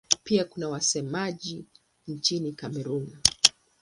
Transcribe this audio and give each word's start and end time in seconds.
Pia 0.23 0.45
kuna 0.45 0.69
wasemaji 0.69 1.65
nchini 2.07 2.51
Kamerun. 2.53 3.13